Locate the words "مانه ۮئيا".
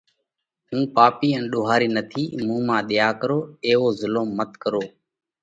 2.67-3.09